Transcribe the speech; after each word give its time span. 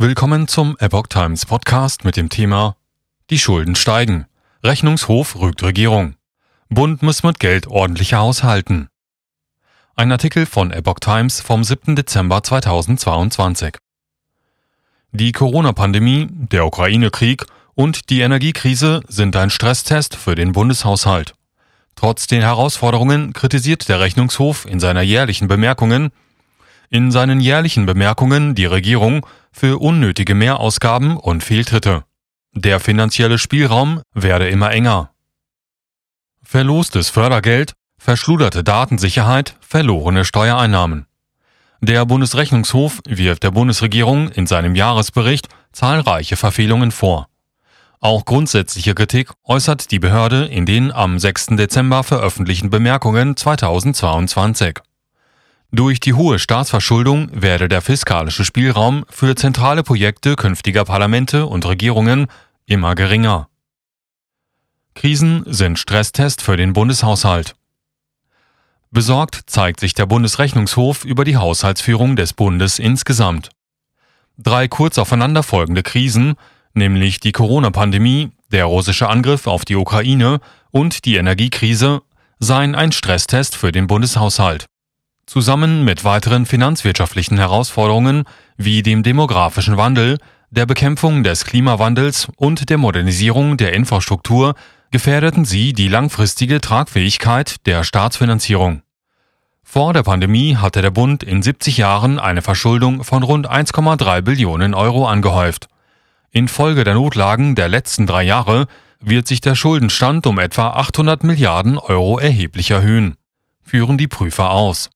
Willkommen 0.00 0.46
zum 0.46 0.76
Epoch 0.78 1.08
Times 1.08 1.44
Podcast 1.44 2.04
mit 2.04 2.16
dem 2.16 2.28
Thema 2.28 2.76
Die 3.30 3.38
Schulden 3.40 3.74
steigen. 3.74 4.26
Rechnungshof 4.62 5.34
rügt 5.34 5.64
Regierung. 5.64 6.14
Bund 6.68 7.02
muss 7.02 7.24
mit 7.24 7.40
Geld 7.40 7.66
ordentlicher 7.66 8.18
haushalten. 8.18 8.86
Ein 9.96 10.12
Artikel 10.12 10.46
von 10.46 10.70
Epoch 10.70 11.00
Times 11.00 11.40
vom 11.40 11.64
7. 11.64 11.96
Dezember 11.96 12.44
2022. 12.44 13.78
Die 15.10 15.32
Corona-Pandemie, 15.32 16.28
der 16.30 16.64
Ukraine-Krieg 16.64 17.46
und 17.74 18.08
die 18.08 18.20
Energiekrise 18.20 19.00
sind 19.08 19.34
ein 19.34 19.50
Stresstest 19.50 20.14
für 20.14 20.36
den 20.36 20.52
Bundeshaushalt. 20.52 21.34
Trotz 21.96 22.28
den 22.28 22.42
Herausforderungen 22.42 23.32
kritisiert 23.32 23.88
der 23.88 23.98
Rechnungshof 23.98 24.64
in 24.64 24.78
seiner 24.78 25.02
jährlichen 25.02 25.48
Bemerkungen 25.48 26.12
in 26.90 27.10
seinen 27.10 27.40
jährlichen 27.40 27.86
Bemerkungen 27.86 28.54
die 28.54 28.66
Regierung 28.66 29.26
für 29.52 29.78
unnötige 29.78 30.34
Mehrausgaben 30.34 31.16
und 31.16 31.42
Fehltritte. 31.42 32.04
Der 32.54 32.80
finanzielle 32.80 33.38
Spielraum 33.38 34.02
werde 34.14 34.48
immer 34.48 34.70
enger. 34.70 35.10
Verlostes 36.42 37.10
Fördergeld, 37.10 37.74
verschluderte 37.98 38.64
Datensicherheit, 38.64 39.56
verlorene 39.60 40.24
Steuereinnahmen. 40.24 41.06
Der 41.80 42.04
Bundesrechnungshof 42.06 43.00
wirft 43.06 43.42
der 43.42 43.50
Bundesregierung 43.52 44.30
in 44.30 44.46
seinem 44.46 44.74
Jahresbericht 44.74 45.48
zahlreiche 45.72 46.36
Verfehlungen 46.36 46.90
vor. 46.90 47.28
Auch 48.00 48.24
grundsätzliche 48.24 48.94
Kritik 48.94 49.30
äußert 49.44 49.90
die 49.90 49.98
Behörde 49.98 50.46
in 50.46 50.66
den 50.66 50.92
am 50.92 51.18
6. 51.18 51.48
Dezember 51.56 52.04
veröffentlichten 52.04 52.70
Bemerkungen 52.70 53.36
2022. 53.36 54.80
Durch 55.70 56.00
die 56.00 56.14
hohe 56.14 56.38
Staatsverschuldung 56.38 57.28
werde 57.30 57.68
der 57.68 57.82
fiskalische 57.82 58.44
Spielraum 58.44 59.04
für 59.10 59.34
zentrale 59.34 59.82
Projekte 59.82 60.34
künftiger 60.34 60.86
Parlamente 60.86 61.44
und 61.44 61.66
Regierungen 61.66 62.26
immer 62.64 62.94
geringer. 62.94 63.48
Krisen 64.94 65.44
sind 65.46 65.78
Stresstest 65.78 66.40
für 66.40 66.56
den 66.56 66.72
Bundeshaushalt. 66.72 67.54
Besorgt 68.90 69.42
zeigt 69.46 69.80
sich 69.80 69.92
der 69.92 70.06
Bundesrechnungshof 70.06 71.04
über 71.04 71.24
die 71.24 71.36
Haushaltsführung 71.36 72.16
des 72.16 72.32
Bundes 72.32 72.78
insgesamt. 72.78 73.50
Drei 74.38 74.68
kurz 74.68 74.96
aufeinanderfolgende 74.96 75.82
Krisen, 75.82 76.36
nämlich 76.72 77.20
die 77.20 77.32
Corona-Pandemie, 77.32 78.30
der 78.50 78.64
russische 78.64 79.10
Angriff 79.10 79.46
auf 79.46 79.66
die 79.66 79.76
Ukraine 79.76 80.40
und 80.70 81.04
die 81.04 81.16
Energiekrise, 81.16 82.00
seien 82.38 82.74
ein 82.74 82.92
Stresstest 82.92 83.54
für 83.54 83.70
den 83.70 83.86
Bundeshaushalt. 83.86 84.66
Zusammen 85.28 85.84
mit 85.84 86.04
weiteren 86.04 86.46
finanzwirtschaftlichen 86.46 87.36
Herausforderungen 87.36 88.24
wie 88.56 88.82
dem 88.82 89.02
demografischen 89.02 89.76
Wandel, 89.76 90.16
der 90.50 90.64
Bekämpfung 90.64 91.22
des 91.22 91.44
Klimawandels 91.44 92.28
und 92.36 92.70
der 92.70 92.78
Modernisierung 92.78 93.58
der 93.58 93.74
Infrastruktur 93.74 94.54
gefährdeten 94.90 95.44
sie 95.44 95.74
die 95.74 95.88
langfristige 95.88 96.62
Tragfähigkeit 96.62 97.66
der 97.66 97.84
Staatsfinanzierung. 97.84 98.80
Vor 99.62 99.92
der 99.92 100.02
Pandemie 100.02 100.56
hatte 100.56 100.80
der 100.80 100.92
Bund 100.92 101.22
in 101.22 101.42
70 101.42 101.76
Jahren 101.76 102.18
eine 102.18 102.40
Verschuldung 102.40 103.04
von 103.04 103.22
rund 103.22 103.50
1,3 103.50 104.22
Billionen 104.22 104.72
Euro 104.72 105.06
angehäuft. 105.06 105.68
Infolge 106.30 106.84
der 106.84 106.94
Notlagen 106.94 107.54
der 107.54 107.68
letzten 107.68 108.06
drei 108.06 108.22
Jahre 108.22 108.66
wird 108.98 109.28
sich 109.28 109.42
der 109.42 109.56
Schuldenstand 109.56 110.26
um 110.26 110.38
etwa 110.38 110.70
800 110.70 111.22
Milliarden 111.22 111.76
Euro 111.76 112.18
erheblich 112.18 112.70
erhöhen, 112.70 113.18
führen 113.62 113.98
die 113.98 114.08
Prüfer 114.08 114.52
aus. 114.52 114.88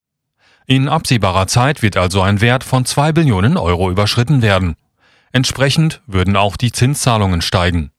In 0.67 0.89
absehbarer 0.89 1.49
Zeit 1.49 1.83
wird 1.83 1.97
also 1.97 2.23
ein 2.23 2.41
Wert 2.41 2.63
von 2.63 2.85
2 2.85 3.13
Billionen 3.13 3.57
Euro 3.57 3.91
überschritten 3.91 4.43
werden. 4.43 4.77
Entsprechend 5.33 6.03
würden 6.07 6.37
auch 6.37 6.57
die 6.57 6.73
Zinszahlungen 6.73 7.43
steigen. 7.43 7.91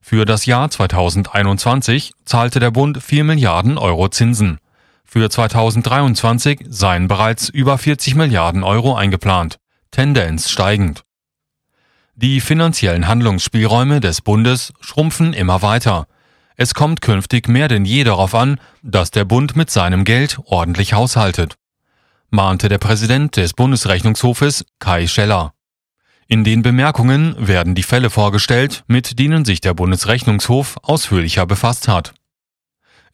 Für 0.00 0.24
das 0.24 0.46
Jahr 0.46 0.70
2021 0.70 2.12
zahlte 2.24 2.60
der 2.60 2.70
Bund 2.70 3.02
4 3.02 3.24
Milliarden 3.24 3.78
Euro 3.78 4.08
Zinsen. 4.08 4.58
Für 5.04 5.30
2023 5.30 6.66
seien 6.68 7.08
bereits 7.08 7.48
über 7.48 7.78
40 7.78 8.14
Milliarden 8.14 8.64
Euro 8.64 8.94
eingeplant, 8.94 9.58
Tendenz 9.90 10.50
steigend. 10.50 11.04
Die 12.14 12.40
finanziellen 12.40 13.06
Handlungsspielräume 13.06 14.00
des 14.00 14.20
Bundes 14.20 14.72
schrumpfen 14.80 15.32
immer 15.32 15.62
weiter. 15.62 16.06
Es 16.56 16.74
kommt 16.74 17.00
künftig 17.00 17.48
mehr 17.48 17.68
denn 17.68 17.84
je 17.84 18.04
darauf 18.04 18.34
an, 18.34 18.60
dass 18.82 19.10
der 19.10 19.24
Bund 19.24 19.56
mit 19.56 19.70
seinem 19.70 20.04
Geld 20.04 20.38
ordentlich 20.44 20.92
haushaltet 20.92 21.56
mahnte 22.30 22.68
der 22.68 22.78
Präsident 22.78 23.36
des 23.36 23.54
Bundesrechnungshofes 23.54 24.64
Kai 24.78 25.06
Scheller. 25.06 25.54
In 26.26 26.44
den 26.44 26.62
Bemerkungen 26.62 27.34
werden 27.38 27.74
die 27.74 27.82
Fälle 27.82 28.10
vorgestellt, 28.10 28.84
mit 28.86 29.18
denen 29.18 29.44
sich 29.46 29.60
der 29.60 29.72
Bundesrechnungshof 29.72 30.76
ausführlicher 30.82 31.46
befasst 31.46 31.88
hat. 31.88 32.12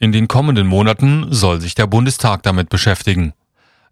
In 0.01 0.11
den 0.11 0.27
kommenden 0.27 0.67
Monaten 0.67 1.29
soll 1.31 1.61
sich 1.61 1.77
der 1.77 1.87
Bundestag 1.87 2.43
damit 2.43 2.69
beschäftigen. 2.69 3.33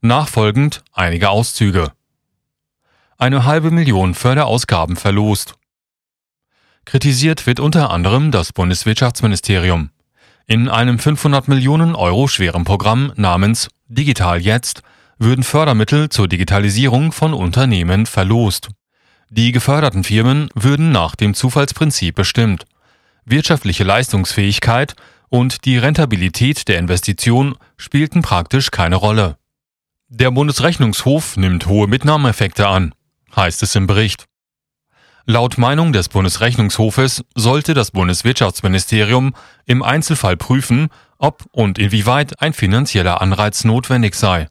Nachfolgend 0.01 0.83
einige 0.93 1.31
Auszüge. 1.31 1.93
Eine 3.17 3.45
halbe 3.45 3.71
Million 3.71 4.15
Förderausgaben 4.15 4.97
verlost. 4.97 5.55
Kritisiert 6.85 7.47
wird 7.47 7.61
unter 7.61 7.91
anderem 7.91 8.33
das 8.33 8.53
Bundeswirtschaftsministerium. 8.53 9.91
In 10.47 10.69
einem 10.69 10.99
500 10.99 11.47
Millionen 11.47 11.95
Euro 11.95 12.27
schweren 12.27 12.65
Programm 12.65 13.13
namens 13.15 13.69
Digital 13.87 14.41
Jetzt 14.41 14.83
würden 15.23 15.45
Fördermittel 15.45 16.09
zur 16.09 16.27
Digitalisierung 16.27 17.13
von 17.13 17.33
Unternehmen 17.33 18.07
verlost. 18.07 18.71
Die 19.31 19.53
geförderten 19.53 20.05
Firmen 20.05 20.49
würden 20.55 20.91
nach 20.91 21.15
dem 21.15 21.35
Zufallsprinzip 21.35 22.15
bestimmt. 22.15 22.65
Wirtschaftliche 23.25 23.85
Leistungsfähigkeit 23.85 24.95
und 25.29 25.65
die 25.65 25.79
Rentabilität 25.79 26.67
der 26.67 26.79
Investition 26.79 27.57
spielten 27.77 28.23
praktisch 28.23 28.71
keine 28.71 28.97
Rolle. 28.97 29.37
Der 30.09 30.31
Bundesrechnungshof 30.31 31.37
nimmt 31.37 31.67
hohe 31.67 31.87
Mitnahmeeffekte 31.87 32.67
an, 32.67 32.95
heißt 33.35 33.63
es 33.63 33.75
im 33.77 33.87
Bericht. 33.87 34.27
Laut 35.25 35.57
Meinung 35.57 35.93
des 35.93 36.09
Bundesrechnungshofes 36.09 37.25
sollte 37.37 37.75
das 37.75 37.93
Bundeswirtschaftsministerium 37.93 39.35
im 39.67 39.85
Einzelfall 39.85 40.37
prüfen, 40.37 40.89
ob 41.17 41.45
und 41.53 41.79
inwieweit 41.79 42.43
ein 42.43 42.53
finanzieller 42.53 43.23
Anreiz 43.23 43.65
notwendig 43.65 44.17
sei. 44.17 44.49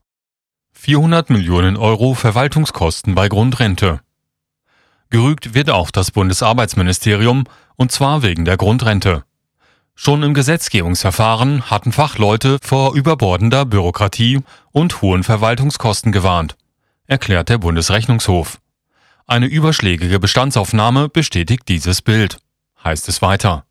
400 0.83 1.29
Millionen 1.29 1.77
Euro 1.77 2.15
Verwaltungskosten 2.15 3.13
bei 3.13 3.29
Grundrente. 3.29 3.99
Gerügt 5.11 5.53
wird 5.53 5.69
auch 5.69 5.91
das 5.91 6.09
Bundesarbeitsministerium, 6.09 7.43
und 7.75 7.91
zwar 7.91 8.23
wegen 8.23 8.45
der 8.45 8.57
Grundrente. 8.57 9.23
Schon 9.93 10.23
im 10.23 10.33
Gesetzgebungsverfahren 10.33 11.69
hatten 11.69 11.91
Fachleute 11.91 12.57
vor 12.63 12.95
überbordender 12.95 13.63
Bürokratie 13.63 14.39
und 14.71 15.03
hohen 15.03 15.23
Verwaltungskosten 15.23 16.11
gewarnt, 16.11 16.55
erklärt 17.05 17.49
der 17.49 17.59
Bundesrechnungshof. 17.59 18.59
Eine 19.27 19.45
überschlägige 19.45 20.19
Bestandsaufnahme 20.19 21.09
bestätigt 21.09 21.69
dieses 21.69 22.01
Bild, 22.01 22.39
heißt 22.83 23.07
es 23.07 23.21
weiter. 23.21 23.65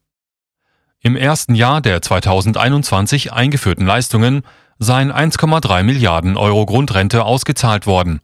Im 1.00 1.16
ersten 1.16 1.56
Jahr 1.56 1.80
der 1.80 2.02
2021 2.02 3.32
eingeführten 3.32 3.84
Leistungen 3.84 4.44
seien 4.80 5.12
1,3 5.12 5.82
Milliarden 5.84 6.36
Euro 6.36 6.64
Grundrente 6.66 7.24
ausgezahlt 7.24 7.86
worden, 7.86 8.20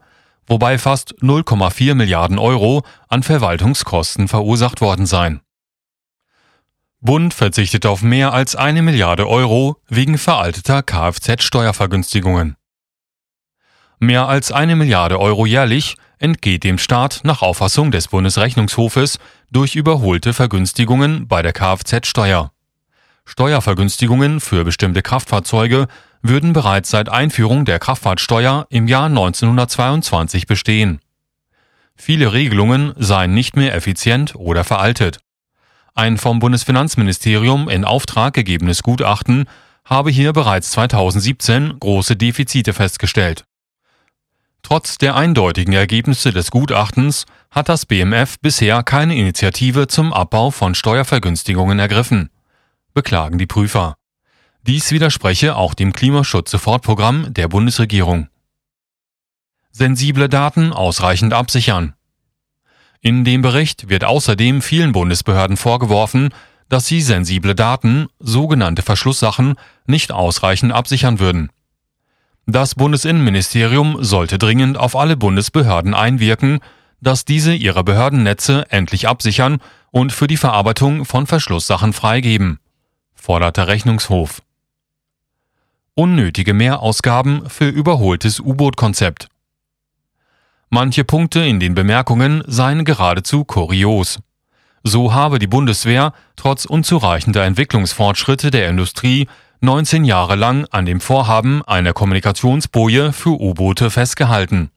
wobei 0.47 0.79
fast 0.79 1.15
0,4 1.21 1.95
Milliarden 1.95 2.39
Euro 2.39 2.83
an 3.09 3.23
Verwaltungskosten 3.23 4.27
verursacht 4.27 4.81
worden 4.81 5.07
seien. 5.07 5.43
Bund 7.01 7.35
verzichtet 7.35 7.85
auf 7.85 8.03
mehr 8.03 8.33
als 8.33 8.57
eine 8.57 8.81
Milliarde 8.81 9.29
Euro 9.29 9.77
wegen 9.87 10.17
veralteter 10.17 10.83
Kfz-Steuervergünstigungen. 10.83 12.57
Mehr 13.99 14.27
als 14.27 14.51
eine 14.51 14.77
Milliarde 14.77 15.21
Euro 15.21 15.45
jährlich 15.47 15.97
entgeht 16.19 16.65
dem 16.65 16.79
Staat 16.79 17.21
nach 17.23 17.43
Auffassung 17.43 17.91
des 17.91 18.09
Bundesrechnungshofes 18.09 19.19
durch 19.53 19.77
überholte 19.77 20.33
Vergünstigungen 20.33 21.29
bei 21.29 21.43
der 21.43 21.53
Kfz-Steuer. 21.53 22.51
Steuervergünstigungen 23.27 24.41
für 24.41 24.65
bestimmte 24.65 25.03
Kraftfahrzeuge 25.03 25.89
würden 26.29 26.53
bereits 26.53 26.91
seit 26.91 27.09
Einführung 27.09 27.65
der 27.65 27.79
Kraftfahrtsteuer 27.79 28.67
im 28.71 28.89
Jahr 28.89 29.07
1922 29.07 30.47
bestehen. 30.47 31.01
Viele 31.97 32.33
Regelungen 32.33 32.93
seien 32.97 33.35
nicht 33.35 33.57
mehr 33.57 33.75
effizient 33.75 34.35
oder 34.37 34.65
veraltet. 34.65 35.19
Ein 35.95 36.19
vom 36.19 36.39
Bundesfinanzministerium 36.39 37.69
in 37.69 37.85
Auftrag 37.85 38.35
gegebenes 38.35 38.83
Gutachten 38.83 39.47
habe 39.85 40.11
hier 40.11 40.33
bereits 40.33 40.71
2017 40.73 41.79
große 41.81 42.17
Defizite 42.17 42.75
festgestellt. 42.75 43.45
Trotz 44.63 44.99
der 44.99 45.15
eindeutigen 45.15 45.73
Ergebnisse 45.73 46.33
des 46.33 46.51
Gutachtens 46.51 47.25
hat 47.51 47.69
das 47.69 47.87
BMF 47.87 48.39
bisher 48.41 48.83
keine 48.83 49.17
Initiative 49.17 49.87
zum 49.87 50.13
Abbau 50.13 50.51
von 50.51 50.75
Steuervergünstigungen 50.75 51.79
ergriffen, 51.79 52.31
beklagen 52.93 53.39
die 53.39 53.47
Prüfer. 53.47 53.97
Dies 54.67 54.91
widerspreche 54.91 55.55
auch 55.55 55.75
dem 55.75 55.93
Klimaschutz-Sofortprogramm 55.93 57.33
der 57.33 57.47
Bundesregierung. 57.47 58.29
Sensible 59.71 60.29
Daten 60.29 60.73
ausreichend 60.73 61.33
absichern. 61.33 61.95
In 63.01 63.25
dem 63.25 63.43
Bericht 63.43 63.89
wird 63.89 64.03
außerdem 64.03 64.63
vielen 64.63 64.91
Bundesbehörden 64.91 65.57
vorgeworfen, 65.57 66.31
dass 66.69 66.87
sie 66.87 67.01
sensible 67.01 67.55
Daten, 67.55 68.09
sogenannte 68.19 68.83
Verschlusssachen, 68.83 69.55
nicht 69.87 70.11
ausreichend 70.11 70.73
absichern 70.73 71.21
würden. 71.21 71.53
Das 72.47 72.75
Bundesinnenministerium 72.75 74.03
sollte 74.03 74.37
dringend 74.37 74.79
auf 74.79 74.97
alle 74.97 75.17
Bundesbehörden 75.17 75.95
einwirken, 75.95 76.59
dass 77.01 77.25
diese 77.25 77.55
ihre 77.55 77.85
Behördennetze 77.85 78.67
endlich 78.71 79.07
absichern 79.07 79.59
und 79.93 80.13
für 80.13 80.27
die 80.27 80.37
Verarbeitung 80.37 81.05
von 81.05 81.29
Verschlusssachen 81.29 81.93
freigeben, 81.93 82.59
fordert 83.15 83.59
der 83.59 83.69
Rechnungshof. 83.69 84.43
Unnötige 85.99 86.53
Mehrausgaben 86.53 87.49
für 87.49 87.69
überholtes 87.69 88.39
U-Boot-Konzept. 88.39 89.29
Manche 90.69 91.05
Punkte 91.05 91.41
in 91.41 91.59
den 91.59 91.75
Bemerkungen 91.75 92.45
seien 92.47 92.85
geradezu 92.85 93.47
kurios. 93.47 94.19
So 94.83 95.15
habe 95.15 95.39
die 95.39 95.47
Bundeswehr 95.47 96.13
trotz 96.37 96.67
unzureichender 96.67 97.47
Entwicklungsfortschritte 97.47 98.51
der 98.51 98.69
Industrie 98.69 99.27
19 99.63 100.05
Jahre 100.05 100.35
lang 100.35 100.67
an 100.71 100.85
dem 100.85 101.01
Vorhaben 101.01 101.63
einer 101.63 101.95
Kommunikationsboje 101.95 103.15
für 103.15 103.41
U-Boote 103.41 103.89
festgehalten. 103.89 104.69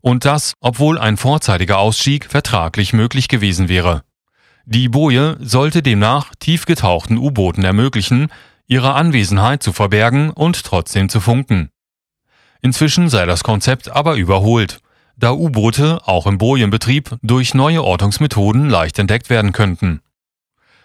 Und 0.00 0.24
das, 0.24 0.54
obwohl 0.62 0.98
ein 0.98 1.18
vorzeitiger 1.18 1.80
Ausstieg 1.80 2.24
vertraglich 2.24 2.94
möglich 2.94 3.28
gewesen 3.28 3.68
wäre. 3.68 4.04
Die 4.64 4.88
Boje 4.88 5.36
sollte 5.40 5.82
demnach 5.82 6.32
tiefgetauchten 6.38 7.18
U-Booten 7.18 7.62
ermöglichen, 7.62 8.28
ihre 8.72 8.94
Anwesenheit 8.94 9.62
zu 9.62 9.72
verbergen 9.72 10.30
und 10.30 10.64
trotzdem 10.64 11.08
zu 11.08 11.20
funken. 11.20 11.70
Inzwischen 12.62 13.08
sei 13.10 13.26
das 13.26 13.44
Konzept 13.44 13.90
aber 13.90 14.14
überholt 14.14 14.80
da 15.16 15.32
U-Boote 15.32 16.00
auch 16.06 16.26
im 16.26 16.38
Bojenbetrieb 16.38 17.16
durch 17.22 17.54
neue 17.54 17.84
Ortungsmethoden 17.84 18.68
leicht 18.68 18.98
entdeckt 18.98 19.30
werden 19.30 19.52
könnten. 19.52 20.00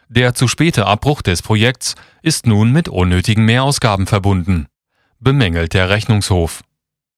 Der 0.10 0.36
zu 0.36 0.48
späte 0.48 0.86
Abbruch 0.86 1.22
des 1.22 1.42
Projekts 1.42 1.95
ist 2.22 2.45
nun 2.45 2.72
mit 2.72 2.88
unnötigen 2.88 3.45
Mehrausgaben 3.45 4.06
verbunden, 4.06 4.68
bemängelt 5.19 5.74
der 5.74 5.90
Rechnungshof. 5.90 6.62